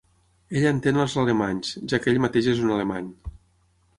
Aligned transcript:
Ell 0.59 0.63
entén 0.69 0.97
als 1.03 1.17
alemanys, 1.25 1.75
ja 1.93 2.01
que 2.05 2.11
ell 2.13 2.19
mateix 2.25 2.51
és 2.55 2.65
un 2.65 2.75
alemany. 2.79 3.15